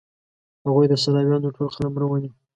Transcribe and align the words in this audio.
هغوی 0.65 0.85
د 0.89 0.93
سلاویانو 1.03 1.53
ټول 1.55 1.67
قلمرو 1.75 2.05
ونیو. 2.09 2.33